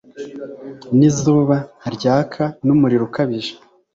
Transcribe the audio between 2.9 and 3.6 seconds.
ukabije